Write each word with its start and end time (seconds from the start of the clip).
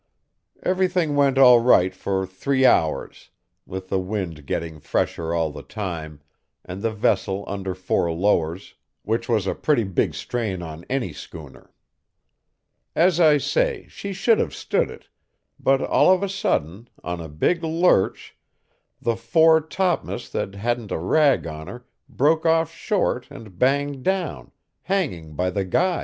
"Everything 0.63 1.15
went 1.15 1.37
all 1.37 1.59
right 1.59 1.93
for 1.93 2.25
three 2.25 2.65
hours, 2.65 3.29
with 3.67 3.89
the 3.89 3.99
wind 3.99 4.47
getting 4.47 4.79
fresher 4.79 5.31
all 5.31 5.51
the 5.51 5.61
time, 5.61 6.21
and 6.65 6.81
the 6.81 6.89
vessel 6.89 7.43
under 7.45 7.75
four 7.75 8.11
lowers, 8.11 8.73
which 9.03 9.29
was 9.29 9.45
a 9.45 9.53
pretty 9.53 9.83
big 9.83 10.15
strain 10.15 10.63
on 10.63 10.83
any 10.89 11.13
schooner. 11.13 11.71
As 12.95 13.19
I 13.19 13.37
say, 13.37 13.85
she 13.89 14.11
should 14.11 14.39
have 14.39 14.55
stood 14.55 14.89
it, 14.89 15.07
but 15.59 15.83
all 15.83 16.11
of 16.11 16.23
a 16.23 16.29
sudden, 16.29 16.89
on 17.03 17.21
a 17.21 17.29
big 17.29 17.63
lurch, 17.63 18.35
the 18.99 19.15
fore 19.15 19.61
topm'st 19.61 20.31
that 20.31 20.55
hadn't 20.55 20.89
a 20.91 20.97
rag 20.97 21.45
on 21.45 21.67
her 21.67 21.85
broke 22.09 22.43
off 22.43 22.73
short 22.73 23.27
and 23.29 23.59
banged 23.59 24.01
down, 24.01 24.49
hanging 24.81 25.35
by 25.35 25.51
the 25.51 25.63
guys. 25.63 25.99